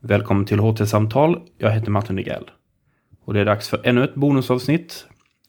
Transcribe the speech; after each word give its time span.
Välkommen 0.00 0.44
till 0.44 0.58
HT-samtal. 0.58 1.40
Jag 1.56 1.70
heter 1.70 1.90
Martin 1.90 2.16
Degrell. 2.16 2.50
Och 3.24 3.34
det 3.34 3.40
är 3.40 3.44
dags 3.44 3.68
för 3.68 3.80
ännu 3.84 4.04
ett 4.04 4.14
bonusavsnitt 4.14 5.06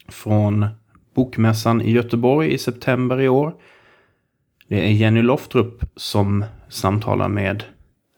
från 0.08 0.66
Bokmässan 1.14 1.82
i 1.82 1.90
Göteborg 1.90 2.52
i 2.54 2.58
september 2.58 3.20
i 3.20 3.28
år. 3.28 3.54
Det 4.68 4.86
är 4.86 4.92
Jenny 4.92 5.22
Loftrup 5.22 5.84
som 5.96 6.44
samtalar 6.68 7.28
med 7.28 7.64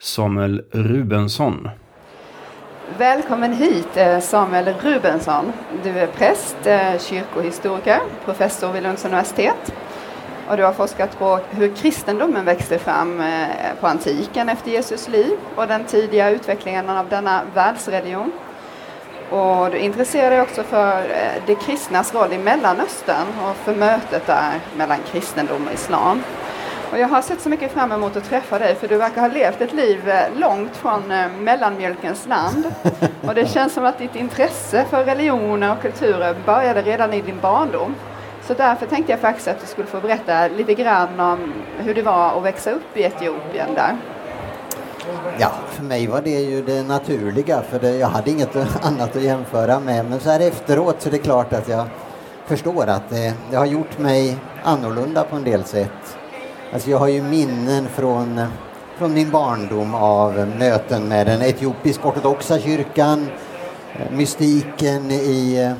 Samuel 0.00 0.62
Rubensson. 0.70 1.68
Välkommen 2.98 3.52
hit 3.52 3.96
eh, 3.96 4.20
Samuel 4.20 4.74
Rubensson. 4.82 5.52
Du 5.82 5.90
är 5.90 6.06
präst, 6.06 6.66
eh, 6.66 6.98
kyrkohistoriker, 6.98 8.00
professor 8.24 8.72
vid 8.72 8.82
Lunds 8.82 9.04
universitet 9.04 9.74
och 10.52 10.58
du 10.58 10.64
har 10.64 10.72
forskat 10.72 11.18
på 11.18 11.40
hur 11.50 11.74
kristendomen 11.76 12.44
växte 12.44 12.78
fram 12.78 13.20
eh, 13.20 13.46
på 13.80 13.86
antiken 13.86 14.48
efter 14.48 14.70
Jesus 14.70 15.08
liv 15.08 15.36
och 15.56 15.66
den 15.66 15.84
tidiga 15.84 16.30
utvecklingen 16.30 16.90
av 16.90 17.08
denna 17.08 17.42
världsreligion. 17.54 18.32
Och 19.30 19.70
du 19.70 19.78
intresserar 19.78 20.30
dig 20.30 20.40
också 20.40 20.62
för 20.62 20.98
eh, 20.98 21.42
de 21.46 21.54
kristnas 21.54 22.14
roll 22.14 22.32
i 22.32 22.38
Mellanöstern 22.38 23.26
och 23.44 23.56
för 23.56 23.74
mötet 23.74 24.26
där 24.26 24.60
mellan 24.76 24.98
kristendom 25.12 25.66
och 25.66 25.72
islam. 25.72 26.22
Och 26.92 26.98
jag 26.98 27.08
har 27.08 27.22
sett 27.22 27.40
så 27.40 27.48
mycket 27.48 27.72
fram 27.72 27.92
emot 27.92 28.16
att 28.16 28.28
träffa 28.28 28.58
dig 28.58 28.74
för 28.74 28.88
du 28.88 28.96
verkar 28.96 29.20
ha 29.20 29.28
levt 29.28 29.60
ett 29.60 29.72
liv 29.72 30.08
eh, 30.08 30.24
långt 30.36 30.76
från 30.76 31.02
mellanmjölkens 31.40 32.26
land. 32.26 32.64
Och 33.26 33.34
det 33.34 33.46
känns 33.46 33.72
som 33.72 33.84
att 33.84 33.98
ditt 33.98 34.16
intresse 34.16 34.84
för 34.90 35.04
religioner 35.04 35.72
och 35.72 35.82
kulturer 35.82 36.36
började 36.46 36.82
redan 36.82 37.12
i 37.12 37.20
din 37.20 37.40
barndom. 37.40 37.94
Så 38.46 38.54
därför 38.54 38.86
tänkte 38.86 39.12
jag 39.12 39.20
faktiskt 39.20 39.48
att 39.48 39.60
du 39.60 39.66
skulle 39.66 39.86
få 39.86 40.00
berätta 40.00 40.48
lite 40.48 40.74
grann 40.74 41.20
om 41.20 41.52
hur 41.78 41.94
det 41.94 42.02
var 42.02 42.38
att 42.38 42.42
växa 42.42 42.70
upp 42.70 42.96
i 42.96 43.02
Etiopien 43.02 43.74
där. 43.74 43.96
Ja, 45.38 45.50
för 45.68 45.82
mig 45.82 46.06
var 46.06 46.20
det 46.20 46.40
ju 46.40 46.62
det 46.62 46.82
naturliga 46.82 47.62
för 47.62 47.78
det, 47.78 47.96
jag 47.96 48.08
hade 48.08 48.30
inget 48.30 48.56
annat 48.82 49.16
att 49.16 49.22
jämföra 49.22 49.80
med. 49.80 50.04
Men 50.10 50.20
så 50.20 50.30
här 50.30 50.40
efteråt 50.40 50.96
så 51.02 51.08
är 51.08 51.10
det 51.10 51.18
klart 51.18 51.52
att 51.52 51.68
jag 51.68 51.86
förstår 52.46 52.86
att 52.86 53.10
det, 53.10 53.34
det 53.50 53.56
har 53.56 53.66
gjort 53.66 53.98
mig 53.98 54.36
annorlunda 54.62 55.24
på 55.24 55.36
en 55.36 55.44
del 55.44 55.64
sätt. 55.64 56.18
Alltså 56.72 56.90
jag 56.90 56.98
har 56.98 57.08
ju 57.08 57.22
minnen 57.22 57.88
från, 57.88 58.40
från 58.98 59.14
min 59.14 59.30
barndom 59.30 59.94
av 59.94 60.48
möten 60.58 61.08
med 61.08 61.26
den 61.26 61.42
etiopisk-ortodoxa 61.42 62.58
kyrkan, 62.58 63.28
mystiken 64.10 65.10
i 65.10 65.74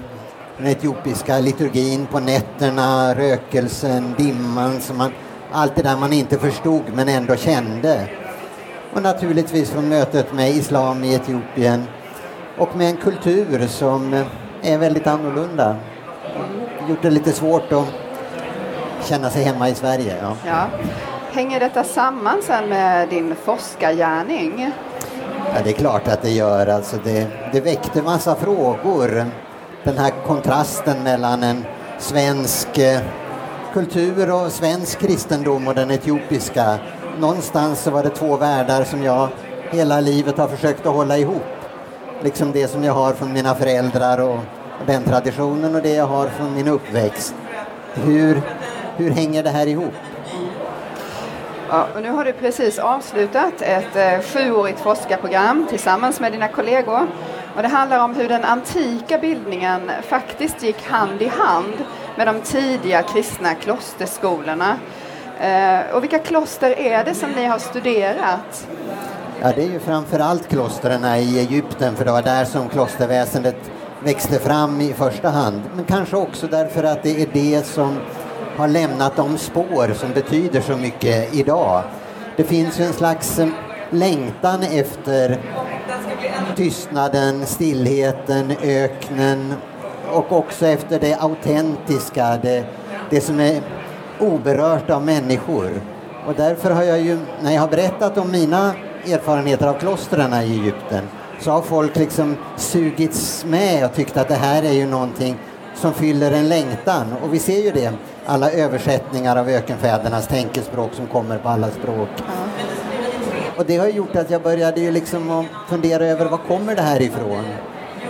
den 0.63 0.71
etiopiska 0.71 1.39
liturgin 1.39 2.07
på 2.07 2.21
nätterna, 2.21 3.15
rökelsen, 3.15 4.15
dimman, 4.19 4.81
som 4.81 4.99
man, 4.99 5.13
allt 5.53 5.77
det 5.77 5.83
där 5.83 5.97
man 5.97 6.13
inte 6.13 6.39
förstod 6.39 6.83
men 6.95 7.09
ändå 7.09 7.37
kände. 7.37 8.09
Och 8.95 9.03
naturligtvis 9.03 9.71
från 9.71 9.89
mötet 9.89 10.33
med 10.33 10.51
islam 10.51 11.05
i 11.05 11.15
Etiopien 11.15 11.85
och 12.59 12.77
med 12.77 12.91
en 12.91 12.97
kultur 12.97 13.67
som 13.67 14.25
är 14.63 14.79
väldigt 14.79 15.07
annorlunda. 15.07 15.77
Gjort 16.89 17.03
det 17.03 17.11
lite 17.11 17.33
svårt 17.33 17.73
att 17.73 17.87
känna 19.05 19.31
sig 19.31 19.43
hemma 19.45 19.69
i 19.69 19.75
Sverige. 19.75 20.17
Ja. 20.23 20.37
ja. 20.47 20.67
Hänger 21.33 21.61
detta 21.61 21.85
samman 21.85 22.43
sen 22.43 22.69
med 22.69 23.09
din 23.09 23.35
forskargärning? 23.45 24.71
Ja, 25.55 25.61
det 25.65 25.71
är 25.71 25.75
klart 25.75 26.09
att 26.09 26.23
det 26.23 26.31
gör. 26.31 26.67
Alltså 26.67 26.97
det, 27.05 27.27
det 27.53 27.61
väckte 27.61 28.03
massa 28.03 28.35
frågor. 28.35 29.27
Den 29.85 29.99
här 29.99 30.13
kontrasten 30.27 31.03
mellan 31.03 31.43
en 31.43 31.65
svensk 31.99 32.79
eh, 32.79 33.01
kultur 33.73 34.33
och 34.33 34.53
svensk 34.53 34.99
kristendom 34.99 35.69
och 35.69 35.75
den 35.75 35.91
etiopiska. 35.91 36.79
Någonstans 37.19 37.81
så 37.81 37.91
var 37.91 38.03
det 38.03 38.11
två 38.11 38.37
världar 38.37 38.85
som 38.85 39.03
jag 39.03 39.29
hela 39.71 40.01
livet 40.01 40.39
har 40.39 40.49
försökt 40.49 40.87
att 40.87 40.95
hålla 40.95 41.19
ihop. 41.19 41.43
Liksom 42.23 42.53
det 42.53 42.69
som 42.69 42.85
jag 42.85 42.93
har 42.93 43.13
från 43.13 43.33
mina 43.33 43.55
föräldrar 43.55 44.21
och 44.21 44.39
den 44.87 45.05
traditionen 45.05 45.75
och 45.75 45.83
det 45.83 45.95
jag 45.95 46.07
har 46.07 46.29
från 46.29 46.55
min 46.55 46.69
uppväxt. 46.69 47.35
Hur 47.95 48.43
hur 48.97 49.11
hänger 49.11 49.43
det 49.43 49.51
här 49.51 49.67
ihop? 49.67 49.95
Ja, 51.69 51.87
och 51.95 52.03
nu 52.03 52.11
har 52.11 52.25
du 52.25 52.33
precis 52.33 52.79
avslutat 52.79 53.63
ett 53.63 53.97
eh, 53.97 54.21
sjuårigt 54.21 54.81
forskarprogram 54.81 55.67
tillsammans 55.71 56.21
med 56.21 56.33
dina 56.33 56.49
kollegor. 56.49 57.07
Och 57.57 57.63
det 57.63 57.69
handlar 57.69 58.05
om 58.05 58.15
hur 58.15 58.29
den 58.29 58.45
antika 58.45 59.19
bildningen 59.19 59.91
faktiskt 60.09 60.63
gick 60.63 60.87
hand 60.87 61.23
i 61.23 61.29
hand 61.29 61.75
med 62.17 62.27
de 62.27 62.41
tidiga 62.41 63.03
kristna 63.03 63.55
klosterskolorna. 63.55 64.77
Eh, 65.41 65.95
och 65.95 66.03
vilka 66.03 66.19
kloster 66.19 66.79
är 66.79 67.05
det 67.05 67.15
som 67.15 67.31
ni 67.31 67.45
har 67.45 67.59
studerat? 67.59 68.67
Ja, 69.41 69.53
det 69.57 69.63
är 69.63 69.71
ju 69.71 69.81
framför 69.81 70.19
allt 70.19 70.49
klostren 70.49 71.05
i 71.05 71.39
Egypten, 71.39 71.97
för 71.97 72.05
det 72.05 72.13
var 72.13 72.23
där 72.23 72.45
som 72.45 72.69
klosterväsendet 72.69 73.71
växte 74.05 74.39
fram 74.39 74.81
i 74.81 74.93
första 74.93 75.29
hand. 75.29 75.63
Men 75.75 75.85
kanske 75.85 76.17
också 76.17 76.47
därför 76.47 76.85
att 76.85 77.03
det 77.03 77.23
är 77.23 77.29
det 77.33 77.67
som 77.67 77.99
har 78.57 78.69
lämnat 78.69 79.17
de 79.17 79.39
spår 79.39 79.95
som 79.95 80.13
betyder 80.13 80.61
så 80.61 80.77
mycket 80.77 81.35
idag. 81.35 81.83
Det 82.37 82.45
finns 82.45 82.81
ju 82.81 82.85
en 82.85 82.93
slags 82.93 83.41
längtan 83.91 84.63
efter 84.63 85.39
tystnaden, 86.57 87.47
stillheten, 87.47 88.53
öknen 88.63 89.55
och 90.13 90.33
också 90.33 90.67
efter 90.67 91.01
det 91.01 91.15
autentiska, 91.15 92.39
det, 92.43 92.65
det 93.11 93.21
som 93.21 93.41
är 93.41 93.63
oberört 94.21 94.91
av 94.91 95.05
människor. 95.05 95.71
Och 96.27 96.35
därför 96.37 96.71
har 96.71 96.83
jag 96.83 97.01
ju, 97.01 97.19
när 97.43 97.53
jag 97.53 97.61
har 97.61 97.69
berättat 97.69 98.19
om 98.19 98.31
mina 98.31 98.73
erfarenheter 99.07 99.67
av 99.67 99.75
klostren 99.75 100.33
i 100.33 100.37
Egypten, 100.37 101.09
så 101.41 101.51
har 101.51 101.63
folk 101.63 101.97
liksom 101.97 102.37
sugits 102.57 103.45
med 103.45 103.85
och 103.85 103.95
tyckt 103.95 104.17
att 104.17 104.29
det 104.29 104.35
här 104.35 104.63
är 104.63 104.73
ju 104.73 104.87
någonting 104.87 105.37
som 105.75 105.95
fyller 105.95 106.33
en 106.33 106.49
längtan. 106.49 107.15
Och 107.23 107.35
vi 107.35 107.39
ser 107.39 107.63
ju 107.63 107.71
det 107.71 107.93
alla 108.27 108.51
översättningar 108.51 109.37
av 109.37 109.49
ökenfädernas 109.49 110.29
tänkespråk 110.29 110.91
som 110.95 111.07
kommer 111.07 111.39
på 111.39 111.49
alla 111.49 111.71
språk. 111.71 112.09
Ja. 112.17 112.52
Och 113.63 113.69
det 113.69 113.77
har 113.77 113.89
gjort 113.89 114.17
att 114.17 114.31
jag 114.31 114.43
började 114.43 114.81
ju 114.81 114.91
liksom 114.91 115.47
fundera 115.69 116.05
över 116.07 116.27
var 116.27 116.39
kommer 116.39 116.77
det 116.77 116.83
här 116.83 117.03
ifrån? 117.03 117.45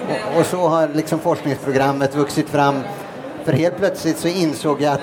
Och, 0.09 0.41
och, 0.41 0.47
så 0.47 0.69
har 0.69 0.89
liksom 0.89 1.19
forskningsprogrammet 1.19 2.15
vuxit 2.15 2.49
fram. 2.49 2.75
För 3.45 3.53
helt 3.53 3.77
plötsligt 3.77 4.19
så 4.19 4.29
insåg 4.29 4.83
jag 4.83 4.93
att 4.93 5.01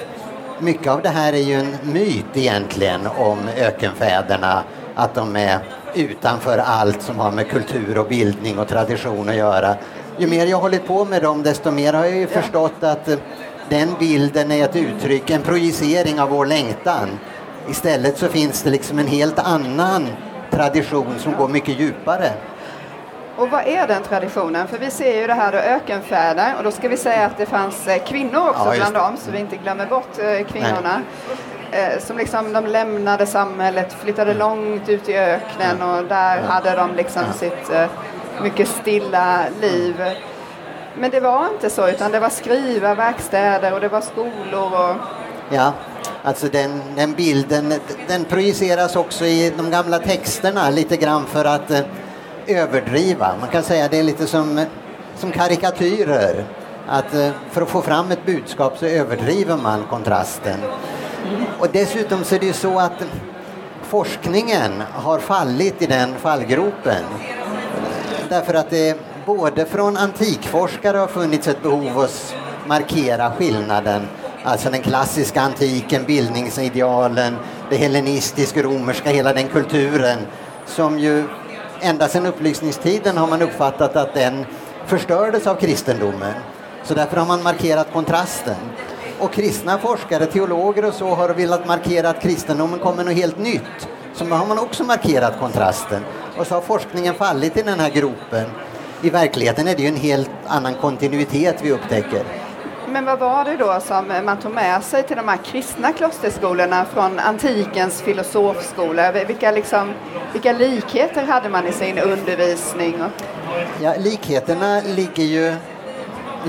mycket 0.60 0.88
av 0.88 1.02
det 1.02 1.10
här 1.10 1.34
är 1.34 1.38
ju 1.38 1.54
en 1.54 1.78
myt 1.84 2.26
egentligen 2.34 3.08
om 3.18 3.38
ökenfäderna. 3.58 4.64
Att 4.96 5.16
de 5.16 5.36
är 5.36 5.60
utanför 5.96 6.58
allt 6.58 7.02
som 7.02 7.20
har 7.20 7.32
med 7.32 7.50
kultur 7.50 7.98
och 7.98 8.08
bildning 8.08 8.60
och 8.60 8.68
tradition 8.68 9.30
att 9.30 9.36
göra. 9.36 9.76
Ju 10.18 10.28
mer 10.28 10.46
jag 10.46 10.58
har 10.58 10.62
hållit 10.62 10.88
på 10.88 11.06
med 11.06 11.22
dem 11.22 11.44
desto 11.44 11.72
mer 11.72 11.94
har 11.94 12.06
jag 12.06 12.16
ju 12.16 12.28
förstått 12.28 12.84
att 12.84 13.10
eh, 13.10 13.18
den 13.70 13.90
bilden 14.00 14.52
är 14.52 14.64
ett 14.64 14.76
uttryck, 14.76 15.30
en 15.30 15.42
projicering 15.42 16.22
av 16.22 16.30
vår 16.30 16.46
längtan. 16.46 17.10
Istället 17.70 18.18
så 18.18 18.28
finns 18.28 18.64
det 18.64 18.70
liksom 18.70 19.00
en 19.00 19.08
helt 19.08 19.40
annan 19.40 20.08
tradition 20.52 21.20
som 21.20 21.34
går 21.36 21.48
mycket 21.48 21.80
djupare. 21.80 22.32
Och 23.38 23.50
vad 23.50 23.68
är 23.68 23.88
den 23.88 24.04
traditionen? 24.04 24.68
För 24.68 24.78
vi 24.78 24.92
ser 24.92 25.22
ju 25.22 25.28
det 25.28 25.34
här 25.34 25.52
då 25.52 25.58
ökenfäder 25.58 26.54
och 26.58 26.64
då 26.64 26.72
ska 26.72 26.88
vi 26.88 26.98
säga 26.98 27.26
att 27.26 27.38
det 27.38 27.46
fanns 27.46 27.88
eh, 27.88 28.04
kvinnor 28.04 28.50
också 28.50 28.66
ja, 28.66 28.74
bland 28.76 28.96
dem 28.96 29.18
så 29.18 29.32
vi 29.32 29.40
inte 29.40 29.58
glömmer 29.58 29.86
bort 29.86 30.20
eh, 30.20 30.48
kvinnorna. 30.48 31.02
Nej. 31.72 31.94
Eh, 31.94 32.00
som 32.00 32.18
liksom 32.18 32.54
de 32.54 32.66
lämnade 32.66 33.26
samhället, 33.26 33.94
flyttade 33.94 34.32
mm. 34.32 34.40
långt 34.40 34.90
ut 34.90 35.10
i 35.10 35.18
öknen 35.18 35.82
och 35.82 36.04
där 36.04 36.42
hade 36.42 36.76
de 36.76 36.96
liksom 36.96 37.22
ja. 37.28 37.34
sitt 37.34 37.72
mycket 38.42 38.68
stilla 38.68 39.44
liv. 39.62 40.04
Men 40.98 41.12
det 41.12 41.20
var 41.20 41.48
inte 41.54 41.70
så, 41.70 41.90
utan 41.90 42.12
det 42.12 42.20
var 42.20 42.30
skriva, 42.30 42.96
verkstäder 42.96 43.74
och 43.74 43.82
det 43.82 43.88
var 43.88 44.02
skolor. 44.02 44.74
Och... 44.74 44.96
Ja, 45.50 45.74
alltså 46.24 46.48
den, 46.48 46.82
den 46.96 47.14
bilden, 47.14 47.74
den 48.08 48.26
projiceras 48.26 48.96
också 48.96 49.26
i 49.26 49.54
de 49.58 49.72
gamla 49.72 50.00
texterna 50.00 50.70
lite 50.70 50.98
grann 50.98 51.26
för 51.26 51.46
att 51.46 51.72
eh, 51.72 51.82
överdriva. 52.48 53.36
Man 53.40 53.50
kan 53.50 53.64
säga 53.64 53.88
det 53.88 54.00
är 54.00 54.04
lite 54.04 54.28
som, 54.28 54.66
som 55.18 55.32
karikatyrer. 55.32 56.46
Att 56.88 57.14
eh, 57.14 57.30
för 57.52 57.62
att 57.62 57.70
få 57.70 57.82
fram 57.82 58.12
ett 58.12 58.26
budskap 58.26 58.78
så 58.78 58.86
överdriver 58.86 59.58
man 59.58 59.84
kontrasten. 59.90 60.60
Och 61.60 61.68
dessutom 61.72 62.24
så 62.24 62.36
är 62.36 62.40
det 62.40 62.46
ju 62.46 62.54
så 62.54 62.80
att 62.80 63.04
forskningen 63.84 64.84
har 64.94 65.20
fallit 65.20 65.82
i 65.82 65.86
den 65.86 66.16
fallgropen. 66.16 67.04
Därför 68.30 68.54
att 68.54 68.70
det 68.70 69.00
både 69.26 69.66
från 69.66 69.98
antikforskare 69.98 70.98
har 70.98 71.08
funnits 71.08 71.48
ett 71.48 71.64
behov 71.64 72.00
att 72.00 72.36
markera 72.68 73.32
skillnaden. 73.32 74.02
Alltså 74.44 74.70
den 74.70 74.82
klassiska 74.82 75.42
antiken, 75.42 76.04
bildningsidealen, 76.06 77.36
det 77.70 77.78
hellenistiska, 77.78 78.64
romerska, 78.64 79.10
hela 79.10 79.34
den 79.34 79.48
kulturen 79.48 80.18
som 80.66 81.00
ju 81.00 81.24
ända 81.82 82.08
sedan 82.08 82.26
upplysningstiden 82.26 83.18
har 83.18 83.28
man 83.28 83.42
uppfattat 83.42 83.96
att 83.96 84.14
den 84.14 84.46
förstördes 84.86 85.48
av 85.48 85.56
kristendomen. 85.56 86.34
Så 86.84 86.94
därför 86.94 87.18
har 87.18 87.26
man 87.26 87.44
markerat 87.44 87.88
kontrasten. 87.94 88.56
Och 89.20 89.34
kristna 89.34 89.78
forskare, 89.78 90.26
teologer 90.26 90.86
och 90.86 90.94
så 90.94 91.08
har 91.16 91.30
velat 91.30 91.68
markera 91.68 92.10
att 92.10 92.22
kristendomen 92.22 92.80
kommer 92.80 93.04
något 93.04 93.14
helt 93.14 93.40
nytt. 93.40 93.88
Så 94.14 94.26
har 94.26 94.46
man 94.46 94.60
också 94.60 94.84
markerat 94.84 95.40
kontrasten. 95.40 96.02
Och 96.38 96.48
så 96.48 96.54
har 96.54 96.62
forskningen 96.62 97.14
fallit 97.14 97.58
i 97.58 97.62
den 97.62 97.80
här 97.80 97.90
gropen. 97.90 98.46
I 99.02 99.10
verkligheten 99.10 99.68
är 99.68 99.76
det 99.76 99.82
ju 99.82 99.88
en 99.88 99.96
helt 99.96 100.32
annan 100.48 100.74
kontinuitet 100.74 101.56
vi 101.62 101.72
upptäcker. 101.72 102.24
Men 102.92 103.06
vad 103.06 103.20
var 103.20 103.46
det 103.46 103.58
då 103.58 103.80
som 103.80 104.08
man 104.26 104.38
tog 104.38 104.54
med 104.54 104.84
sig 104.84 105.04
till 105.04 105.18
de 105.18 105.28
här 105.28 105.38
kristna 105.38 105.94
klosterskolorna 105.94 106.86
från 106.86 107.20
antikens 107.20 108.02
filosofskola? 108.02 109.12
Vilka, 109.12 109.52
liksom, 109.52 109.94
vilka 110.34 110.54
likheter 110.54 111.24
hade 111.24 111.50
man 111.50 111.68
i 111.68 111.72
sin 111.72 112.00
undervisning? 112.00 112.96
Ja, 113.82 113.94
likheterna 113.98 114.82
ligger 114.82 115.24
ju 115.24 115.56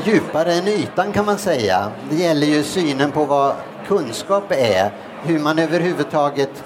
djupare 0.04 0.52
än 0.52 0.68
ytan 0.68 1.12
kan 1.12 1.24
man 1.24 1.38
säga. 1.38 1.90
Det 2.10 2.16
gäller 2.16 2.46
ju 2.46 2.62
synen 2.62 3.10
på 3.10 3.24
vad 3.24 3.54
kunskap 3.86 4.44
är, 4.48 4.90
hur 5.22 5.38
man 5.38 5.58
överhuvudtaget 5.58 6.64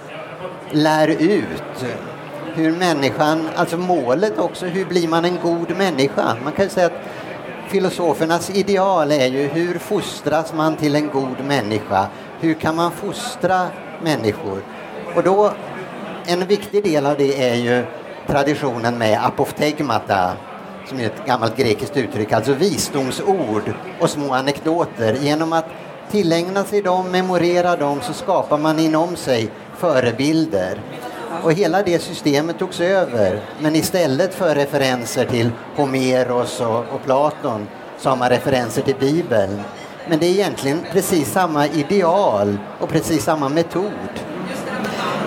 lär 0.71 1.09
ut 1.09 1.85
hur 2.55 2.73
människan, 2.73 3.49
alltså 3.57 3.77
målet 3.77 4.39
också, 4.39 4.67
hur 4.67 4.85
blir 4.85 5.09
man 5.09 5.25
en 5.25 5.39
god 5.43 5.77
människa? 5.77 6.37
Man 6.45 6.53
kan 6.53 6.69
säga 6.69 6.87
att 6.87 6.93
filosofernas 7.69 8.51
ideal 8.51 9.13
är 9.13 9.27
ju 9.27 9.49
hur 9.49 9.79
fostras 9.79 10.53
man 10.55 10.77
till 10.77 10.95
en 10.95 11.11
god 11.11 11.45
människa? 11.47 12.07
Hur 12.41 12.55
kan 12.55 12.77
man 12.77 12.93
fostra 12.93 13.67
människor? 14.03 14.63
Och 15.17 15.23
då, 15.23 15.53
en 16.27 16.47
viktig 16.47 16.85
del 16.85 17.07
av 17.07 17.17
det 17.17 17.51
är 17.51 17.55
ju 17.55 17.85
traditionen 18.27 18.99
med 18.99 19.27
apoftegmata, 19.27 20.33
som 20.89 21.01
är 21.01 21.07
ett 21.07 21.27
gammalt 21.27 21.57
grekiskt 21.57 21.97
uttryck, 21.97 22.33
alltså 22.33 22.53
visdomsord 22.53 23.75
och 24.01 24.11
små 24.11 24.35
anekdoter. 24.35 25.15
Genom 25.21 25.53
att 25.53 25.67
tillägna 26.11 26.65
sig 26.65 26.83
dem, 26.83 27.11
memorera 27.11 27.77
dem, 27.77 28.01
så 28.03 28.13
skapar 28.13 28.59
man 28.59 28.79
inom 28.79 29.17
sig 29.17 29.51
förebilder. 29.77 30.81
Och 31.43 31.53
hela 31.53 31.83
det 31.83 32.03
systemet 32.03 32.59
togs 32.59 32.81
över. 32.81 33.41
Men 33.61 33.77
istället 33.77 34.35
för 34.35 34.55
referenser 34.55 35.25
till 35.25 35.51
Homeros 35.77 36.61
och, 36.61 36.79
och 36.79 37.05
Platon 37.05 37.69
så 37.99 38.09
har 38.09 38.17
man 38.17 38.29
referenser 38.31 38.83
till 38.83 38.97
Bibeln. 39.01 39.61
Men 40.09 40.19
det 40.19 40.27
är 40.27 40.31
egentligen 40.31 40.81
precis 40.93 41.33
samma 41.33 41.67
ideal 41.67 42.59
och 42.81 42.89
precis 42.89 43.25
samma 43.25 43.49
metod. 43.49 43.93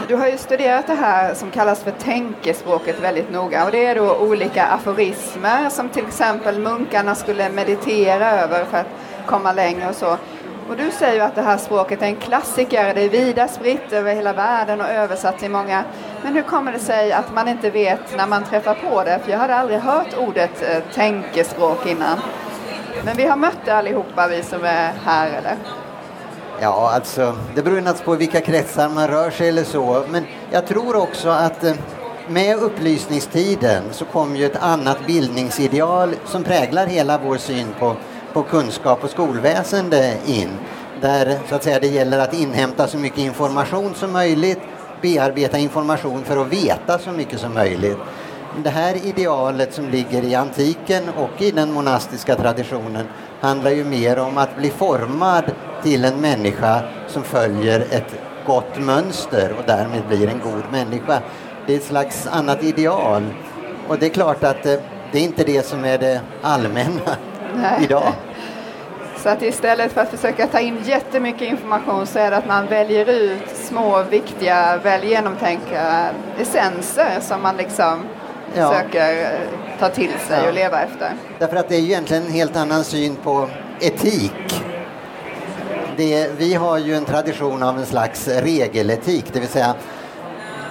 Du 0.08 0.16
har 0.16 0.28
ju 0.28 0.38
studerat 0.38 0.88
det 0.88 0.94
här 0.94 1.34
som 1.34 1.52
kallas 1.52 1.84
för 1.84 1.92
tänkespråket 1.92 3.00
väldigt 3.02 3.32
noga 3.32 3.66
och 3.66 3.72
det 3.72 3.86
är 3.86 3.96
då 3.96 4.18
olika 4.18 4.66
aforismer 4.66 5.70
som 5.70 5.90
till 5.90 6.06
exempel 6.06 6.60
munkarna 6.60 7.16
skulle 7.16 7.50
meditera 7.50 8.32
över 8.32 8.66
för 8.66 8.78
att 8.78 8.88
komma 9.26 9.54
längre 9.54 9.90
och 9.90 9.96
så. 9.96 10.18
Och 10.70 10.78
du 10.78 10.92
säger 10.92 11.14
ju 11.14 11.22
att 11.22 11.36
det 11.36 11.42
här 11.42 11.58
språket 11.58 12.02
är 12.02 12.06
en 12.06 12.16
klassiker, 12.16 12.94
det 12.94 13.02
är 13.02 13.10
vida 13.10 13.48
spritt 13.48 13.94
över 13.94 14.16
hela 14.16 14.34
världen 14.34 14.82
och 14.82 14.88
översatt 14.88 15.40
till 15.40 15.52
många. 15.52 15.84
Men 16.24 16.34
hur 16.34 16.42
kommer 16.42 16.72
det 16.72 16.80
sig 16.80 17.12
att 17.12 17.34
man 17.34 17.48
inte 17.48 17.70
vet 17.70 18.18
när 18.18 18.28
man 18.28 18.44
träffar 18.44 18.74
på 18.74 19.04
det? 19.04 19.20
För 19.24 19.32
jag 19.32 19.40
hade 19.40 19.56
aldrig 19.56 19.80
hört 19.80 20.18
ordet 20.18 20.64
eh, 20.64 20.84
tänkespråk 20.94 21.86
innan. 21.86 22.20
Men 23.06 23.18
vi 23.18 23.26
har 23.26 23.38
mött 23.38 23.58
det 23.66 23.76
allihopa, 23.76 24.28
vi 24.28 24.44
som 24.44 24.64
är 24.64 24.94
här, 25.04 25.28
eller? 25.28 25.56
Ja, 26.62 26.92
alltså, 26.94 27.36
det 27.56 27.62
beror 27.62 27.76
naturligtvis 27.76 28.06
på 28.06 28.16
vilka 28.16 28.42
kretsar 28.42 28.90
man 28.90 29.08
rör 29.08 29.30
sig 29.30 29.50
eller 29.50 29.64
så. 29.64 30.04
Men 30.10 30.24
jag 30.52 30.68
tror 30.68 30.96
också 30.96 31.30
att 31.30 31.64
eh, 31.64 31.74
med 32.28 32.58
upplysningstiden 32.58 33.84
så 33.92 34.06
kom 34.06 34.36
ju 34.36 34.46
ett 34.46 34.64
annat 34.64 35.08
bildningsideal 35.08 36.16
som 36.26 36.44
präglar 36.44 36.86
hela 36.86 37.18
vår 37.18 37.38
syn 37.38 37.68
på 37.80 37.96
på 38.34 38.44
kunskap 38.44 39.04
och 39.04 39.10
skolväsende 39.10 40.18
in. 40.26 40.50
Där 41.02 41.40
så 41.50 41.56
att 41.56 41.64
säga, 41.64 41.80
det 41.80 41.88
gäller 41.88 42.20
att 42.20 42.34
inhämta 42.34 42.88
så 42.88 42.98
mycket 42.98 43.20
information 43.20 43.94
som 43.96 44.12
möjligt, 44.12 44.60
bearbeta 45.02 45.58
information 45.58 46.24
för 46.24 46.38
att 46.38 46.54
veta 46.54 47.00
så 47.00 47.12
mycket 47.12 47.40
som 47.40 47.54
möjligt. 47.54 47.98
Det 48.64 48.70
här 48.70 49.06
idealet 49.06 49.74
som 49.74 49.90
ligger 49.90 50.24
i 50.24 50.36
antiken 50.36 51.04
och 51.18 51.42
i 51.42 51.52
den 51.52 51.72
monastiska 51.72 52.36
traditionen 52.36 53.06
handlar 53.42 53.72
ju 53.72 53.84
mer 53.84 54.20
om 54.20 54.38
att 54.38 54.58
bli 54.58 54.70
formad 54.70 55.44
till 55.84 56.06
en 56.06 56.22
människa 56.22 56.82
som 57.08 57.24
följer 57.24 57.80
ett 57.80 58.16
gott 58.46 58.80
mönster 58.80 59.56
och 59.58 59.64
därmed 59.68 60.08
blir 60.08 60.28
en 60.28 60.40
god 60.40 60.64
människa. 60.72 61.22
Det 61.68 61.74
är 61.74 61.78
ett 61.78 61.84
slags 61.84 62.28
annat 62.28 62.64
ideal. 62.64 63.26
Och 63.88 64.00
det 64.00 64.06
är 64.06 64.10
klart 64.10 64.44
att 64.44 64.66
eh, 64.66 64.76
det 65.12 65.20
är 65.20 65.24
inte 65.24 65.44
det 65.44 65.66
som 65.66 65.86
är 65.86 65.98
det 65.98 66.22
allmänna 66.42 67.18
Nej. 67.62 67.84
idag. 67.84 68.14
Så 69.18 69.30
att 69.30 69.42
istället 69.42 69.92
för 69.92 70.02
att 70.02 70.10
försöka 70.10 70.48
ta 70.48 70.60
in 70.60 70.78
jättemycket 70.86 71.42
information 71.42 72.08
så 72.08 72.20
är 72.20 72.32
det 72.32 72.38
att 72.38 72.48
man 72.48 72.68
väljer 72.68 73.10
ut 73.10 73.50
små, 73.56 74.04
viktiga, 74.04 74.78
väl 74.84 75.04
genomtänkta 75.04 76.10
essenser 76.40 77.20
som 77.22 77.42
man 77.42 77.58
liksom 77.58 78.04
ja. 78.56 78.72
försöker 78.72 79.24
eh, 79.24 79.40
ta 79.80 79.90
till 79.90 80.12
sig 80.28 80.40
ja. 80.42 80.48
och 80.48 80.54
leva 80.54 80.82
efter. 80.82 81.12
Därför 81.40 81.56
att 81.56 81.70
det 81.70 81.76
är 81.76 81.80
ju 81.80 81.86
egentligen 81.86 82.24
en 82.24 82.32
helt 82.32 82.56
annan 82.56 82.84
syn 82.84 83.16
på 83.16 83.50
etik. 83.80 84.64
Det, 85.98 86.30
vi 86.38 86.54
har 86.54 86.78
ju 86.78 86.96
en 86.96 87.06
tradition 87.06 87.64
av 87.64 87.78
en 87.78 87.86
slags 87.86 88.28
regeletik, 88.28 89.26
det 89.34 89.40
vill 89.40 89.50
säga 89.50 89.76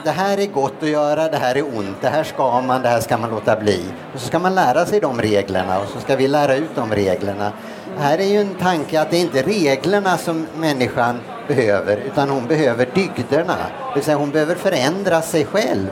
det 0.07 0.13
här 0.13 0.39
är 0.39 0.47
gott 0.47 0.83
att 0.83 0.89
göra, 0.89 1.29
det 1.29 1.37
här 1.37 1.55
är 1.55 1.79
ont, 1.79 1.97
det 2.01 2.09
här 2.09 2.25
ska 2.25 2.61
man, 2.61 2.83
det 2.83 2.89
här 2.89 3.01
ska 3.01 3.17
man 3.17 3.31
låta 3.31 3.57
bli. 3.57 3.85
Och 4.15 4.21
så 4.21 4.27
ska 4.27 4.39
man 4.39 4.55
lära 4.55 4.87
sig 4.87 5.01
de 5.01 5.21
reglerna 5.21 5.81
och 5.81 5.89
så 5.89 6.01
ska 6.01 6.17
vi 6.17 6.29
lära 6.29 6.57
ut 6.57 6.71
de 6.75 6.95
reglerna. 6.95 7.53
Här 7.99 8.19
är 8.19 8.25
ju 8.25 8.41
en 8.41 8.55
tanke 8.55 9.01
att 9.01 9.11
det 9.11 9.17
är 9.17 9.21
inte 9.21 9.43
reglerna 9.43 10.19
som 10.19 10.47
människan 10.57 11.21
behöver 11.49 11.97
utan 11.97 12.31
hon 12.31 12.47
behöver 12.47 12.89
dygderna. 12.95 13.57
Det 13.89 13.95
vill 13.95 14.05
säga 14.05 14.17
hon 14.17 14.31
behöver 14.31 14.55
förändra 14.55 15.23
sig 15.23 15.45
själv 15.45 15.91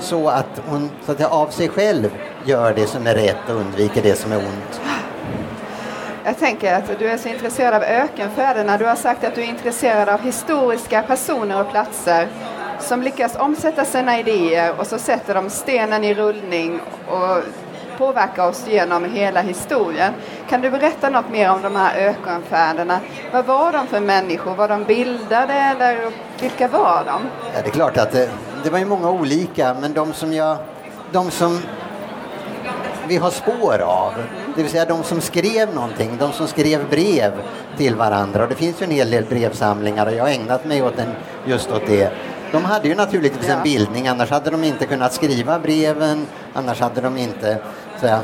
så 0.00 0.28
att 0.28 0.60
hon 0.66 0.90
så 1.06 1.12
att 1.12 1.20
av 1.20 1.46
sig 1.46 1.68
själv 1.68 2.10
gör 2.44 2.74
det 2.74 2.86
som 2.86 3.06
är 3.06 3.14
rätt 3.14 3.48
och 3.48 3.56
undviker 3.56 4.02
det 4.02 4.18
som 4.18 4.32
är 4.32 4.38
ont. 4.38 4.80
Jag 6.24 6.38
tänker 6.38 6.74
att 6.74 6.98
du 6.98 7.08
är 7.08 7.16
så 7.16 7.28
intresserad 7.28 7.74
av 7.74 7.82
ökenfäderna. 7.82 8.78
Du 8.78 8.84
har 8.84 8.96
sagt 8.96 9.24
att 9.24 9.34
du 9.34 9.40
är 9.42 9.46
intresserad 9.46 10.08
av 10.08 10.20
historiska 10.20 11.02
personer 11.02 11.60
och 11.60 11.70
platser 11.70 12.28
som 12.82 13.02
lyckas 13.02 13.36
omsätta 13.36 13.84
sina 13.84 14.18
idéer 14.18 14.74
och 14.78 14.86
så 14.86 14.98
sätter 14.98 15.34
de 15.34 15.50
stenen 15.50 16.04
i 16.04 16.14
rullning 16.14 16.80
och 17.08 17.38
påverkar 17.98 18.48
oss 18.48 18.64
genom 18.68 19.04
hela 19.04 19.40
historien. 19.40 20.12
Kan 20.48 20.60
du 20.60 20.70
berätta 20.70 21.10
något 21.10 21.30
mer 21.30 21.50
om 21.50 21.62
de 21.62 21.76
här 21.76 21.96
ökenfäderna? 21.96 23.00
Vad 23.32 23.46
var 23.46 23.72
de 23.72 23.86
för 23.86 24.00
människor? 24.00 24.54
Var 24.54 24.68
de 24.68 24.84
bildade 24.84 25.52
eller 25.52 26.10
vilka 26.40 26.68
var 26.68 27.02
de? 27.06 27.22
Ja, 27.54 27.62
det 27.62 27.68
är 27.68 27.72
klart 27.72 27.96
att 27.96 28.12
det, 28.12 28.30
det 28.64 28.70
var 28.70 28.78
ju 28.78 28.84
många 28.84 29.10
olika, 29.10 29.76
men 29.80 29.92
de 29.92 30.12
som 30.12 30.32
jag, 30.32 30.56
de 31.12 31.30
som 31.30 31.58
vi 33.06 33.16
har 33.16 33.30
spår 33.30 33.78
av, 33.80 34.12
det 34.56 34.62
vill 34.62 34.70
säga 34.70 34.84
de 34.84 35.02
som 35.02 35.20
skrev 35.20 35.74
någonting, 35.74 36.10
de 36.18 36.32
som 36.32 36.46
skrev 36.46 36.88
brev 36.90 37.32
till 37.76 37.96
varandra. 37.96 38.42
Och 38.42 38.48
det 38.48 38.54
finns 38.54 38.82
ju 38.82 38.84
en 38.84 38.90
hel 38.90 39.10
del 39.10 39.24
brevsamlingar 39.24 40.06
och 40.06 40.12
jag 40.12 40.24
har 40.24 40.30
ägnat 40.30 40.64
mig 40.64 40.82
åt 40.82 40.98
en, 40.98 41.12
just 41.44 41.72
åt 41.72 41.86
det. 41.86 42.12
De 42.52 42.64
hade 42.64 42.88
ju 42.88 42.94
naturligtvis 42.94 43.48
en 43.48 43.62
bildning, 43.62 44.08
annars 44.08 44.30
hade 44.30 44.50
de 44.50 44.64
inte 44.64 44.86
kunnat 44.86 45.12
skriva 45.12 45.58
breven, 45.58 46.26
annars 46.52 46.80
hade 46.80 47.00
de 47.00 47.16
inte 47.16 47.58
så 48.00 48.18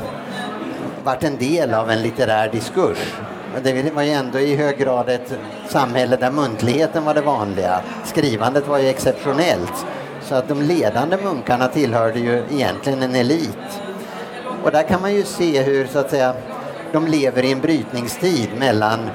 varit 1.03 1.23
en 1.23 1.37
del 1.37 1.73
av 1.73 1.91
en 1.91 2.01
litterär 2.01 2.49
diskurs. 2.51 3.13
Det 3.63 3.93
var 3.95 4.03
ju 4.03 4.11
ändå 4.11 4.39
i 4.39 4.55
hög 4.55 4.77
grad 4.77 5.09
ett 5.09 5.33
samhälle 5.67 6.15
där 6.15 6.31
muntligheten 6.31 7.05
var 7.05 7.13
det 7.13 7.21
vanliga. 7.21 7.81
Skrivandet 8.05 8.67
var 8.67 8.77
ju 8.77 8.87
exceptionellt. 8.87 9.85
Så 10.21 10.35
att 10.35 10.47
de 10.47 10.61
ledande 10.61 11.17
munkarna 11.23 11.67
tillhörde 11.67 12.19
ju 12.19 12.43
egentligen 12.51 13.03
en 13.03 13.15
elit. 13.15 13.81
Och 14.63 14.71
där 14.71 14.83
kan 14.83 15.01
man 15.01 15.13
ju 15.13 15.23
se 15.23 15.61
hur 15.61 15.87
så 15.87 15.99
att 15.99 16.09
säga 16.09 16.33
de 16.91 17.07
lever 17.07 17.45
i 17.45 17.51
en 17.51 17.61
brytningstid 17.61 18.49
mellan 18.57 19.09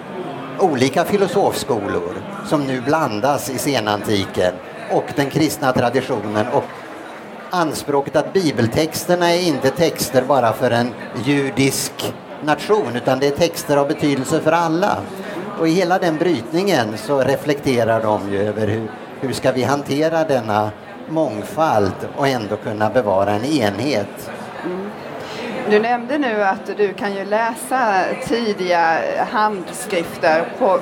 olika 0.59 1.05
filosofskolor 1.05 2.15
som 2.47 2.65
nu 2.65 2.81
blandas 2.81 3.51
i 3.51 3.59
senantiken 3.59 4.55
och 4.91 5.05
den 5.17 5.31
kristna 5.31 5.73
traditionen 5.73 6.47
och 6.53 6.65
anspråket 7.51 8.17
att 8.17 8.33
bibeltexterna 8.33 9.33
är 9.33 9.49
inte 9.49 9.71
texter 9.71 10.23
bara 10.23 10.53
för 10.53 10.71
en 10.71 10.95
judisk 11.25 12.15
nation 12.45 12.97
utan 12.97 13.19
det 13.19 13.27
är 13.27 13.31
texter 13.31 13.77
av 13.77 13.89
betydelse 13.89 14.41
för 14.41 14.53
alla. 14.53 14.99
Och 15.59 15.69
i 15.69 15.71
hela 15.71 15.99
den 15.99 16.17
brytningen 16.17 16.97
så 16.97 17.21
reflekterar 17.21 18.03
de 18.03 18.33
ju 18.33 18.39
över 18.39 18.67
hur, 18.67 18.91
hur 19.21 19.33
ska 19.33 19.53
vi 19.53 19.63
hantera 19.63 20.25
denna 20.25 20.71
mångfald 21.09 22.09
och 22.17 22.29
ändå 22.29 22.57
kunna 22.57 22.91
bevara 22.91 23.31
en 23.31 23.45
enhet. 23.45 24.31
Mm. 24.65 24.91
Du 25.71 25.79
nämnde 25.79 26.19
nu 26.19 26.45
att 26.45 26.67
du 26.77 26.93
kan 26.93 27.15
ju 27.15 27.25
läsa 27.25 28.05
tidiga 28.29 28.99
handskrifter 29.31 30.45
på 30.59 30.79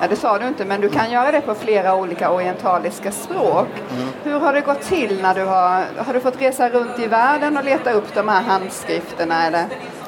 Ja, 0.00 0.08
det 0.08 0.16
sa 0.16 0.38
du 0.38 0.48
inte, 0.48 0.64
men 0.64 0.80
du 0.80 0.88
kan 0.88 1.10
göra 1.10 1.30
det 1.30 1.40
på 1.40 1.54
flera 1.54 1.94
olika 1.94 2.30
orientaliska 2.30 3.12
språk. 3.12 3.68
Mm. 3.90 4.08
Hur 4.24 4.40
har 4.40 4.52
det 4.52 4.60
gått 4.60 4.82
till 4.82 5.22
när 5.22 5.34
du 5.34 5.44
har, 5.44 5.84
har 5.96 6.14
du 6.14 6.20
fått 6.20 6.40
resa 6.40 6.68
runt 6.68 6.98
i 6.98 7.06
världen 7.06 7.56
och 7.56 7.64
leta 7.64 7.92
upp 7.92 8.14
de 8.14 8.28
här 8.28 8.42
handskrifterna 8.42 9.46
eller 9.46 9.64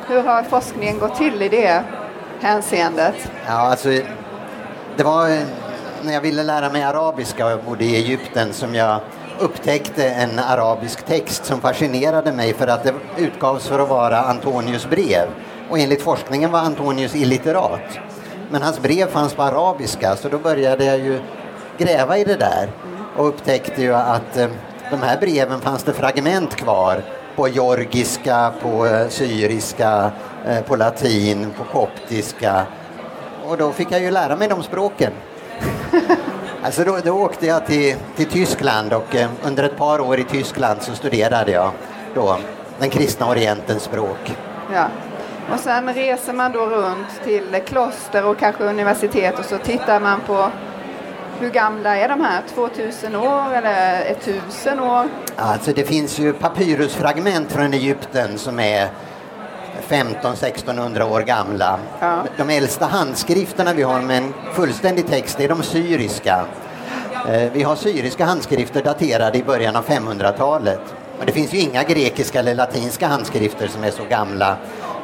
hur 0.09 0.23
har 0.23 0.43
forskningen 0.43 0.99
gått 0.99 1.15
till 1.15 1.43
i 1.43 1.49
det 1.49 1.83
hänseendet? 2.41 3.31
Ja, 3.47 3.53
alltså, 3.53 3.89
det 4.97 5.05
var 5.05 5.39
när 6.03 6.13
jag 6.13 6.21
ville 6.21 6.43
lära 6.43 6.71
mig 6.71 6.83
arabiska 6.83 7.47
och 7.47 7.53
jag 7.53 7.63
bodde 7.65 7.85
i 7.85 7.97
Egypten 7.97 8.53
som 8.53 8.75
jag 8.75 9.01
upptäckte 9.39 10.09
en 10.09 10.39
arabisk 10.39 11.07
text 11.07 11.45
som 11.45 11.61
fascinerade 11.61 12.33
mig 12.33 12.55
för 12.55 12.67
att 12.67 12.85
det 12.85 12.95
utgavs 13.17 13.69
för 13.69 13.79
att 13.79 13.89
vara 13.89 14.21
Antonius 14.21 14.91
brev. 14.91 15.29
Och 15.71 15.79
enligt 15.79 16.03
forskningen 16.03 16.51
var 16.51 16.59
Antonius 16.59 17.15
illiterat. 17.15 17.99
Men 18.51 18.63
hans 18.63 18.81
brev 18.81 19.07
fanns 19.07 19.35
på 19.35 19.43
arabiska 19.43 20.17
så 20.17 20.29
då 20.29 20.39
började 20.39 20.85
jag 20.85 20.99
ju 20.99 21.21
gräva 21.79 22.19
i 22.19 22.25
det 22.25 22.37
där 22.37 22.69
och 23.17 23.29
upptäckte 23.29 23.83
ju 23.83 23.95
att 23.95 24.37
eh, 24.37 24.49
de 24.91 25.03
här 25.03 25.21
breven 25.21 25.61
fanns 25.61 25.83
det 25.83 25.93
fragment 25.93 26.57
kvar 26.57 27.03
på 27.37 27.49
georgiska, 27.49 28.53
på 28.63 28.87
eh, 28.87 29.09
syriska, 29.09 30.11
eh, 30.47 30.61
på 30.61 30.77
latin, 30.77 31.51
på 31.59 31.65
koptiska. 31.65 32.67
Och 33.47 33.57
då 33.57 33.73
fick 33.73 33.93
jag 33.93 34.01
ju 34.01 34.11
lära 34.11 34.37
mig 34.37 34.49
de 34.49 34.63
språken. 34.63 35.13
alltså 36.63 36.85
då, 36.85 36.99
då 37.05 37.13
åkte 37.13 37.47
jag 37.47 37.67
till, 37.67 37.97
till 38.17 38.27
Tyskland 38.27 38.93
och 38.93 39.17
under 39.45 39.65
ett 39.65 39.77
par 39.77 40.01
år 40.01 40.19
i 40.19 40.25
Tyskland 40.25 40.83
så 40.83 40.95
studerade 40.95 41.53
jag 41.53 41.71
då 42.15 42.39
den 42.79 42.91
kristna 42.91 43.29
orientens 43.29 43.83
språk. 43.83 44.37
Ja. 44.75 44.87
Och 45.53 45.61
sen 45.61 45.95
reser 45.95 46.33
man 46.33 46.53
då 46.53 46.67
runt 46.67 47.23
till 47.25 47.61
kloster 47.67 48.25
och 48.27 48.39
kanske 48.39 48.65
universitet 48.65 49.39
och 49.39 49.45
så 49.45 49.59
tittar 49.59 50.01
man 50.01 50.21
på 50.27 50.51
hur 51.41 51.51
gamla 51.51 51.97
är 51.97 52.09
de 52.09 52.21
här? 52.21 52.43
2000 52.55 53.17
år 53.17 53.53
eller 53.55 54.01
1000 54.11 54.81
år? 54.81 55.09
Alltså 55.37 55.73
det 55.73 55.85
finns 55.85 56.19
ju 56.19 56.33
papyrusfragment 56.33 57.53
från 57.53 57.75
Egypten 57.75 58.39
som 58.39 58.61
är 58.61 58.89
15-1600 59.89 61.03
år 61.13 61.21
gamla. 61.21 61.79
Ja. 62.01 62.23
De 62.37 62.51
äldsta 62.51 62.87
handskrifterna 62.87 63.73
vi 63.73 63.83
har 63.83 64.01
med 64.01 64.17
en 64.19 64.35
fullständig 64.53 65.07
text 65.07 65.41
är 65.41 65.49
de 65.49 65.63
syriska. 65.63 66.45
Eh, 67.29 67.53
Vi 67.53 67.63
har 67.63 67.77
syriska 67.77 68.25
handskrifter 68.25 68.83
daterade 68.83 69.39
i 69.39 69.43
början 69.45 69.77
av 69.77 69.85
500-talet. 69.87 70.81
Och 71.21 71.27
det 71.27 71.33
finns 71.33 71.55
ju 71.55 71.59
inga 71.59 71.83
grekiska 71.83 72.39
eller 72.39 72.55
latinska 72.55 73.07
handskrifter 73.07 73.69
som 73.69 73.85
är 73.85 73.91
så 73.91 74.03
gamla 74.05 74.57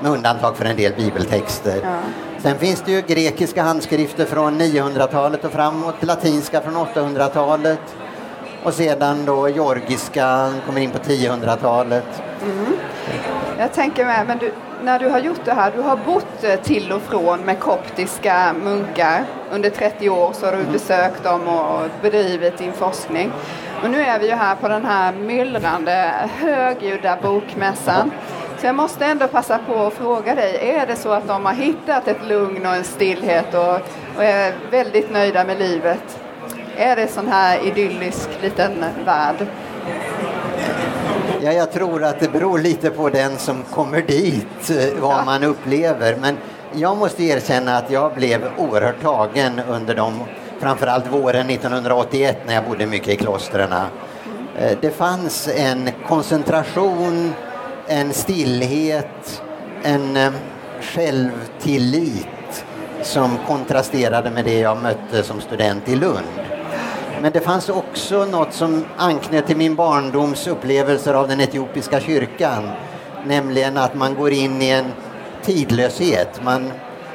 med 0.02 0.12
undantag 0.12 0.56
för 0.56 0.64
en 0.64 0.76
del 0.76 0.92
bibeltexter. 0.92 1.80
Ja. 1.82 1.96
Sen 2.38 2.58
finns 2.58 2.82
det 2.82 2.92
ju 2.92 3.00
grekiska 3.00 3.62
handskrifter 3.62 4.24
från 4.24 4.60
900-talet 4.60 5.44
och 5.44 5.52
framåt, 5.52 5.94
latinska 6.00 6.60
från 6.60 6.76
800-talet 6.76 7.80
och 8.64 8.74
sedan 8.74 9.24
då 9.24 9.48
georgiska 9.48 10.52
kommer 10.66 10.80
in 10.80 10.90
på 10.90 10.98
1000-talet. 10.98 12.22
Jag 13.58 13.72
tänker 13.72 14.04
med, 14.04 14.26
men 14.26 14.38
du, 14.38 14.52
när 14.82 14.98
du 14.98 15.08
har 15.08 15.18
gjort 15.18 15.44
det 15.44 15.52
här, 15.52 15.72
du 15.76 15.82
har 15.82 15.96
bott 15.96 16.44
eh, 16.44 16.60
till 16.60 16.92
och 16.92 17.02
från 17.02 17.40
med 17.40 17.60
koptiska 17.60 18.54
munkar 18.64 19.24
under 19.52 19.70
30 19.70 20.10
år 20.10 20.32
så 20.32 20.46
har 20.46 20.52
du 20.56 20.64
besökt 20.64 21.24
dem 21.24 21.48
och 21.48 21.80
bedrivit 22.02 22.58
din 22.58 22.72
forskning. 22.72 23.32
Och 23.82 23.90
nu 23.90 24.00
är 24.02 24.18
vi 24.18 24.26
ju 24.26 24.34
här 24.34 24.54
på 24.56 24.68
den 24.68 24.84
här 24.84 25.12
myllrande, 25.12 26.28
högljudda 26.38 27.18
bokmässan. 27.22 28.10
Så 28.64 28.68
jag 28.68 28.76
måste 28.76 29.04
ändå 29.04 29.28
passa 29.28 29.58
på 29.58 29.86
att 29.86 29.92
fråga 29.92 30.34
dig, 30.34 30.70
är 30.70 30.86
det 30.86 30.96
så 30.96 31.12
att 31.12 31.28
de 31.28 31.44
har 31.46 31.52
hittat 31.52 32.08
ett 32.08 32.26
lugn 32.28 32.66
och 32.66 32.74
en 32.74 32.84
stillhet 32.84 33.54
och, 33.54 33.74
och 34.16 34.24
är 34.24 34.54
väldigt 34.70 35.12
nöjda 35.12 35.44
med 35.44 35.58
livet? 35.58 36.18
Är 36.76 36.96
det 36.96 37.06
sån 37.08 37.28
här 37.28 37.66
idyllisk 37.66 38.28
liten 38.42 38.84
värld? 39.04 39.46
Ja, 41.40 41.52
jag 41.52 41.72
tror 41.72 42.04
att 42.04 42.20
det 42.20 42.32
beror 42.32 42.58
lite 42.58 42.90
på 42.90 43.08
den 43.08 43.36
som 43.36 43.62
kommer 43.62 44.02
dit, 44.02 44.70
eh, 44.70 45.00
vad 45.00 45.12
Ja. 45.18 45.24
man 45.24 45.44
upplever. 45.44 46.16
Men 46.20 46.36
jag 46.72 46.96
måste 46.96 47.24
erkänna 47.24 47.76
att 47.76 47.90
jag 47.90 48.14
blev 48.14 48.44
oerhört 48.58 49.02
tagen 49.02 49.60
under 49.68 49.94
de, 49.94 50.12
framförallt 50.60 51.06
våren 51.12 51.50
1981 51.50 52.38
när 52.46 52.54
jag 52.54 52.64
bodde 52.64 52.86
mycket 52.86 53.08
i 53.08 53.16
klostren. 53.16 53.72
Eh, 54.58 54.78
Det 54.80 54.90
fanns 54.90 55.48
en 55.56 55.90
koncentration, 56.08 57.34
en 57.86 58.12
stillhet, 58.12 59.42
en 59.82 60.16
eh, 60.16 60.32
självtillit 60.80 62.64
som 63.02 63.38
kontrasterade 63.46 64.30
med 64.30 64.44
det 64.44 64.58
jag 64.58 64.82
mötte 64.82 65.22
som 65.22 65.40
student 65.40 65.88
i 65.88 65.96
Lund. 65.96 66.26
Men 67.22 67.32
det 67.32 67.40
fanns 67.40 67.68
också 67.68 68.24
något 68.24 68.52
som 68.52 68.84
anknöt 68.96 69.46
till 69.46 69.56
min 69.56 69.74
barndoms 69.74 70.46
upplevelser 70.46 71.14
av 71.14 71.28
den 71.28 71.40
etiopiska 71.40 72.00
kyrkan. 72.00 72.70
Nämligen 73.26 73.76
att 73.76 73.94
man 73.94 74.14
går 74.14 74.32
in 74.32 74.62
i 74.62 74.68
en 74.68 74.84
tidlöshet. 75.42 76.40
Man 76.42 76.72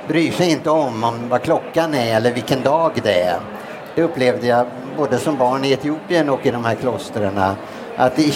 bryr 0.07 0.31
sig 0.31 0.51
inte 0.51 0.69
om, 0.69 1.03
om 1.03 1.29
vad 1.29 1.41
klockan 1.41 1.93
är 1.93 2.15
eller 2.15 2.33
vilken 2.33 2.61
dag 2.61 2.91
det 3.03 3.21
är. 3.21 3.39
Det 3.95 4.03
upplevde 4.03 4.47
jag 4.47 4.65
både 4.97 5.17
som 5.17 5.37
barn 5.37 5.65
i 5.65 5.71
Etiopien 5.71 6.29
och 6.29 6.45
i 6.45 6.51
de 6.51 6.65
här 6.65 6.75
klostren. 6.75 7.39
Att 7.95 8.19
i, 8.19 8.33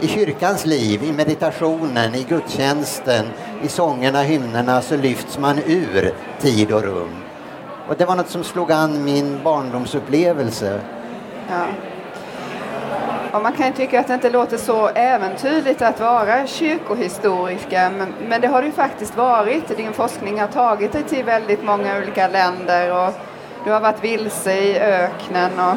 i 0.00 0.08
kyrkans 0.08 0.66
liv, 0.66 1.02
i 1.04 1.12
meditationen, 1.12 2.14
i 2.14 2.22
gudstjänsten, 2.28 3.26
i 3.62 3.68
sångerna, 3.68 4.22
hymnerna 4.22 4.82
så 4.82 4.96
lyfts 4.96 5.38
man 5.38 5.58
ur 5.58 6.12
tid 6.40 6.72
och 6.72 6.82
rum. 6.82 7.16
Och 7.88 7.94
det 7.96 8.04
var 8.04 8.16
något 8.16 8.28
som 8.28 8.44
slog 8.44 8.72
an 8.72 9.04
min 9.04 9.40
barndomsupplevelse. 9.44 10.80
Ja. 11.48 11.66
Och 13.32 13.42
man 13.42 13.52
kan 13.52 13.66
ju 13.66 13.72
tycka 13.72 14.00
att 14.00 14.06
det 14.06 14.14
inte 14.14 14.30
låter 14.30 14.56
så 14.56 14.88
äventyrligt 14.88 15.82
att 15.82 16.00
vara 16.00 16.46
kyrkohistoriker, 16.46 17.90
men, 17.90 18.14
men 18.28 18.40
det 18.40 18.48
har 18.48 18.62
det 18.62 18.72
faktiskt 18.72 19.16
varit. 19.16 19.76
Din 19.76 19.92
forskning 19.92 20.40
har 20.40 20.48
tagit 20.48 20.92
dig 20.92 21.02
till 21.02 21.24
väldigt 21.24 21.64
många 21.64 21.98
olika 21.98 22.28
länder 22.28 23.06
och 23.06 23.14
du 23.64 23.70
har 23.70 23.80
varit 23.80 24.04
vilse 24.04 24.54
i 24.54 24.78
öknen. 24.78 25.50
Och, 25.58 25.76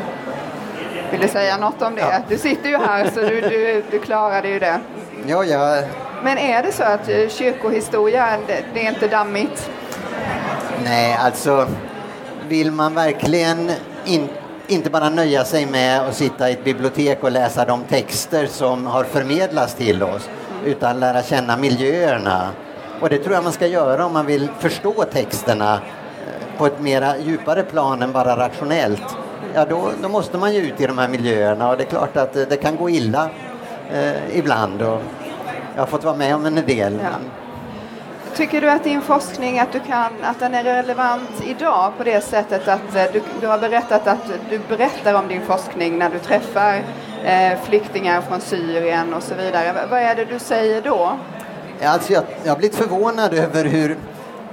vill 1.11 1.21
du 1.21 1.27
säga 1.27 1.57
något 1.57 1.81
om 1.81 1.95
det? 1.95 2.01
Ja. 2.01 2.19
Du 2.27 2.37
sitter 2.37 2.69
ju 2.69 2.77
här 2.77 3.09
så 3.13 3.19
du, 3.19 3.41
du, 3.41 3.83
du 3.91 3.99
klarade 3.99 4.47
ju 4.49 4.59
det. 4.59 4.79
Ja, 5.27 5.43
jag, 5.43 5.83
Men 6.23 6.37
är 6.37 6.63
det 6.63 6.71
så 6.71 6.83
att 6.83 7.09
eh, 7.09 7.29
kyrkohistoria, 7.29 8.27
det, 8.47 8.63
det 8.73 8.85
är 8.85 8.89
inte 8.89 9.07
dammigt? 9.07 9.69
nej, 10.83 11.17
alltså 11.19 11.67
vill 12.47 12.71
man 12.71 12.93
verkligen 12.93 13.71
in, 14.05 14.29
inte 14.67 14.89
bara 14.89 15.09
nöja 15.09 15.45
sig 15.45 15.65
med 15.65 16.01
att 16.01 16.15
sitta 16.15 16.49
i 16.49 16.53
ett 16.53 16.63
bibliotek 16.63 17.23
och 17.23 17.31
läsa 17.31 17.65
de 17.65 17.83
texter 17.83 18.45
som 18.45 18.85
har 18.85 19.03
förmedlats 19.03 19.73
till 19.73 20.03
oss, 20.03 20.29
utan 20.65 20.99
lära 20.99 21.23
känna 21.23 21.57
miljöerna. 21.57 22.49
Och 23.01 23.09
det 23.09 23.17
tror 23.17 23.35
jag 23.35 23.43
man 23.43 23.53
ska 23.53 23.67
göra 23.67 24.05
om 24.05 24.13
man 24.13 24.25
vill 24.25 24.49
förstå 24.59 25.03
texterna 25.13 25.73
eh, 25.73 26.57
på 26.57 26.65
ett 26.65 26.79
mera 26.79 27.17
djupare 27.17 27.63
plan 27.63 28.01
än 28.01 28.11
bara 28.11 28.37
rationellt. 28.37 29.17
Ja, 29.53 29.65
då, 29.65 29.91
då 30.01 30.09
måste 30.09 30.37
man 30.37 30.53
ju 30.53 30.61
ut 30.61 30.81
i 30.81 30.87
de 30.87 30.97
här 30.97 31.07
miljöerna 31.07 31.69
och 31.69 31.77
det 31.77 31.83
är 31.83 31.89
klart 31.89 32.17
att 32.17 32.35
eh, 32.35 32.43
det 32.49 32.57
kan 32.57 32.75
gå 32.75 32.89
illa 32.89 33.29
eh, 33.93 34.37
ibland. 34.37 34.81
Och 34.81 35.01
jag 35.75 35.81
har 35.81 35.87
fått 35.87 36.03
vara 36.03 36.15
med 36.15 36.35
om 36.35 36.45
en 36.45 36.55
del. 36.55 36.99
Ja. 37.03 37.09
Tycker 38.35 38.61
du 38.61 38.69
att 38.69 38.83
din 38.83 39.01
forskning 39.01 39.59
att 39.59 39.71
du 39.71 39.79
kan, 39.79 40.11
att 40.23 40.39
den 40.39 40.53
är 40.53 40.63
relevant 40.63 41.43
idag 41.45 41.91
på 41.97 42.03
det 42.03 42.21
sättet 42.21 42.67
att 42.67 42.95
eh, 42.95 43.03
du, 43.13 43.21
du 43.41 43.47
har 43.47 43.59
berättat 43.59 44.07
att 44.07 44.31
du 44.49 44.59
berättar 44.69 45.13
om 45.13 45.27
din 45.27 45.41
forskning 45.41 45.97
när 45.97 46.09
du 46.09 46.19
träffar 46.19 46.83
eh, 47.23 47.59
flyktingar 47.63 48.21
från 48.21 48.41
Syrien 48.41 49.13
och 49.13 49.23
så 49.23 49.35
vidare. 49.35 49.73
Vad 49.89 49.99
är 49.99 50.15
det 50.15 50.25
du 50.25 50.39
säger 50.39 50.81
då? 50.81 51.17
Alltså 51.83 52.13
jag, 52.13 52.23
jag 52.43 52.51
har 52.51 52.57
blivit 52.57 52.77
förvånad 52.77 53.33
över 53.33 53.65
hur, 53.65 53.97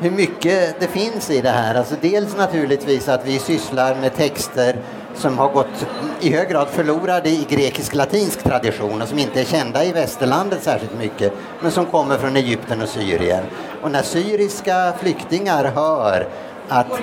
hur 0.01 0.11
mycket 0.11 0.81
det 0.81 0.87
finns 0.87 1.31
i 1.31 1.41
det 1.41 1.51
här. 1.51 1.75
Alltså 1.75 1.95
dels 2.01 2.37
naturligtvis 2.37 3.09
att 3.09 3.27
vi 3.27 3.39
sysslar 3.39 3.95
med 3.95 4.15
texter 4.15 4.77
som 5.15 5.39
har 5.39 5.49
gått 5.49 5.87
i 6.21 6.33
hög 6.33 6.49
grad 6.49 6.69
förlorade 6.69 7.29
i 7.29 7.47
grekisk-latinsk 7.49 8.43
tradition 8.43 9.03
och 9.03 9.09
som 9.09 9.19
inte 9.19 9.41
är 9.41 9.45
kända 9.45 9.85
i 9.85 9.93
västerlandet 9.93 10.63
särskilt 10.63 10.99
mycket, 10.99 11.33
men 11.63 11.71
som 11.71 11.87
kommer 11.87 12.19
från 12.19 12.37
Egypten 12.37 12.83
och 12.83 12.89
Syrien. 12.89 13.45
Och 13.83 13.91
när 13.91 14.03
syriska 14.03 14.93
flyktingar 15.01 15.65
hör 15.65 16.29
att 16.69 17.01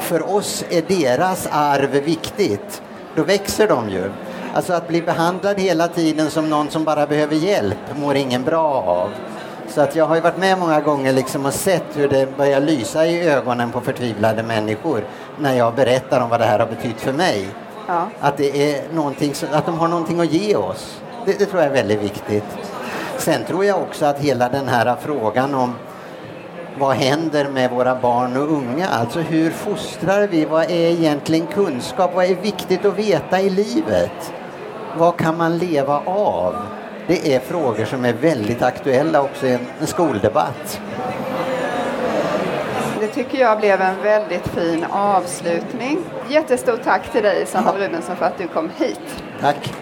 för 0.00 0.34
oss 0.34 0.64
är 0.70 0.82
deras 0.82 1.48
arv 1.50 1.90
viktigt, 1.90 2.82
då 3.14 3.22
växer 3.22 3.68
de 3.68 3.90
ju. 3.90 4.10
Alltså 4.54 4.72
att 4.72 4.88
bli 4.88 5.02
behandlad 5.02 5.60
hela 5.60 5.88
tiden 5.88 6.30
som 6.30 6.50
någon 6.50 6.70
som 6.70 6.84
bara 6.84 7.06
behöver 7.06 7.36
hjälp 7.36 7.96
mår 7.96 8.16
ingen 8.16 8.44
bra 8.44 8.82
av. 8.86 9.10
Så 9.78 9.84
att 9.84 9.96
jag 9.96 10.06
har 10.06 10.14
ju 10.14 10.20
varit 10.20 10.38
med 10.38 10.58
många 10.58 10.80
gånger 10.80 11.12
liksom 11.12 11.46
och 11.46 11.54
sett 11.54 11.84
hur 11.94 12.08
det 12.08 12.36
börjar 12.36 12.60
lysa 12.60 13.06
i 13.06 13.28
ögonen 13.28 13.72
på 13.72 13.80
förtvivlade 13.80 14.42
människor 14.42 15.04
när 15.38 15.54
jag 15.54 15.74
berättar 15.74 16.20
om 16.20 16.30
vad 16.30 16.40
det 16.40 16.46
här 16.46 16.58
har 16.58 16.66
betytt 16.66 17.00
för 17.00 17.12
mig. 17.12 17.48
Ja. 17.86 18.08
Att, 18.20 18.36
det 18.36 18.74
är 18.74 18.92
någonting, 18.92 19.34
att 19.52 19.66
de 19.66 19.78
har 19.78 19.88
någonting 19.88 20.20
att 20.20 20.32
ge 20.32 20.56
oss. 20.56 21.00
Det, 21.24 21.38
det 21.38 21.46
tror 21.46 21.62
jag 21.62 21.70
är 21.70 21.74
väldigt 21.74 22.02
viktigt. 22.02 22.44
Sen 23.18 23.44
tror 23.44 23.64
jag 23.64 23.82
också 23.82 24.06
att 24.06 24.18
hela 24.18 24.48
den 24.48 24.68
här 24.68 24.96
frågan 25.00 25.54
om 25.54 25.74
vad 26.78 26.96
händer 26.96 27.48
med 27.48 27.70
våra 27.70 27.94
barn 27.94 28.36
och 28.36 28.52
unga? 28.52 28.88
Alltså 28.88 29.20
hur 29.20 29.50
fostrar 29.50 30.26
vi? 30.26 30.44
Vad 30.44 30.62
är 30.62 30.90
egentligen 30.90 31.46
kunskap? 31.46 32.14
Vad 32.14 32.24
är 32.24 32.34
viktigt 32.34 32.84
att 32.84 32.98
veta 32.98 33.40
i 33.40 33.50
livet? 33.50 34.32
Vad 34.96 35.16
kan 35.16 35.36
man 35.36 35.58
leva 35.58 36.00
av? 36.06 36.54
Det 37.08 37.34
är 37.34 37.40
frågor 37.40 37.84
som 37.84 38.04
är 38.04 38.12
väldigt 38.12 38.62
aktuella 38.62 39.22
också 39.22 39.46
i 39.46 39.52
en, 39.52 39.86
skoldebatt. 39.86 40.80
Det 43.00 43.06
tycker 43.06 43.38
jag 43.38 43.58
blev 43.58 43.80
en 43.80 44.02
väldigt 44.02 44.48
fin 44.48 44.84
avslutning. 44.90 45.98
Jättestort 46.28 46.80
tack 46.84 47.12
till 47.12 47.22
dig 47.22 47.46
Samuel 47.46 47.76
Rubensson 47.76 48.16
för 48.16 48.24
att 48.24 48.38
du 48.38 48.48
kom 48.48 48.70
hit. 48.78 49.22
Tack. 49.40 49.74